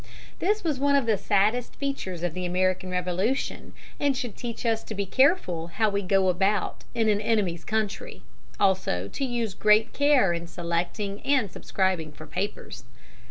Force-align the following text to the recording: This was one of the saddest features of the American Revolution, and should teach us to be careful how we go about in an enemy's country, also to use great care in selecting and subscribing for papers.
This 0.39 0.63
was 0.63 0.79
one 0.79 0.95
of 0.95 1.05
the 1.05 1.15
saddest 1.15 1.75
features 1.75 2.23
of 2.23 2.33
the 2.33 2.43
American 2.43 2.89
Revolution, 2.89 3.71
and 3.99 4.17
should 4.17 4.35
teach 4.35 4.65
us 4.65 4.83
to 4.85 4.95
be 4.95 5.05
careful 5.05 5.67
how 5.67 5.91
we 5.91 6.01
go 6.01 6.27
about 6.27 6.83
in 6.95 7.07
an 7.07 7.21
enemy's 7.21 7.63
country, 7.63 8.23
also 8.59 9.07
to 9.07 9.23
use 9.23 9.53
great 9.53 9.93
care 9.93 10.33
in 10.33 10.47
selecting 10.47 11.21
and 11.21 11.51
subscribing 11.51 12.11
for 12.11 12.25
papers. 12.25 12.83